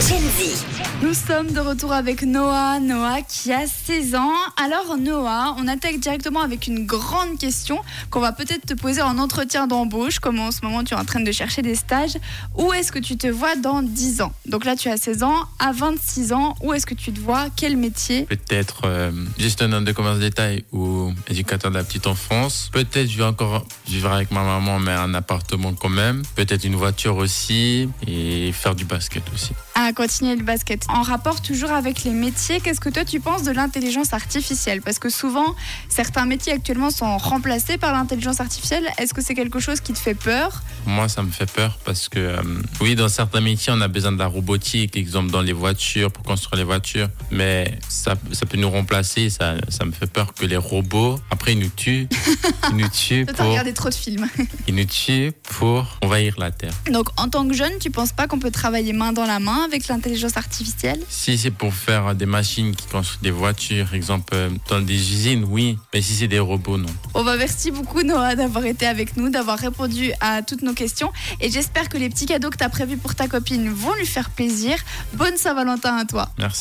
[0.00, 0.64] Gen Z.
[1.02, 4.32] Nous sommes de retour avec Noah, Noah qui a 16 ans.
[4.56, 7.80] Alors Noah, on attaque directement avec une grande question
[8.10, 11.04] qu'on va peut-être te poser en entretien d'embauche, comme en ce moment tu es en
[11.04, 12.16] train de chercher des stages.
[12.56, 14.32] Où est-ce que tu te vois dans 10 ans?
[14.46, 17.46] Donc là tu as 16 ans, à 26 ans, où est-ce que tu te vois?
[17.56, 18.24] Quel métier?
[18.24, 20.97] Peut-être euh, gestionnaire de commerce détail ou
[21.28, 22.70] éducateur de la petite enfance.
[22.72, 26.22] Peut-être je vais encore vivre avec ma maman, mais un appartement quand même.
[26.36, 29.52] Peut-être une voiture aussi et faire du basket aussi.
[29.74, 30.84] à continuer le basket.
[30.88, 34.82] En rapport toujours avec les métiers, qu'est-ce que toi tu penses de l'intelligence artificielle?
[34.82, 35.54] Parce que souvent,
[35.88, 38.88] certains métiers actuellement sont remplacés par l'intelligence artificielle.
[38.98, 40.62] Est-ce que c'est quelque chose qui te fait peur?
[40.86, 42.42] Moi, ça me fait peur parce que, euh,
[42.80, 46.24] oui, dans certains métiers, on a besoin de la robotique, exemple dans les voitures, pour
[46.24, 49.30] construire les voitures, mais ça, ça peut nous remplacer.
[49.30, 50.97] Ça, ça me fait peur que les robots,
[51.30, 52.08] après, ils nous tuent.
[52.70, 52.88] Ils nous
[53.26, 54.28] t'as pour, regardé trop de films.
[54.68, 56.72] ils nous tuent pour envahir la Terre.
[56.90, 59.64] Donc, en tant que jeune, tu penses pas qu'on peut travailler main dans la main
[59.64, 61.00] avec l'intelligence artificielle?
[61.08, 65.44] Si c'est pour faire des machines qui construisent des voitures, exemple euh, dans des usines,
[65.48, 65.78] oui.
[65.94, 66.88] Mais si c'est des robots, non.
[67.14, 71.12] On va merci beaucoup Noah d'avoir été avec nous, d'avoir répondu à toutes nos questions
[71.40, 74.06] et j'espère que les petits cadeaux que tu as prévus pour ta copine vont lui
[74.06, 74.76] faire plaisir.
[75.14, 76.28] Bonne Saint-Valentin à toi.
[76.38, 76.56] Merci.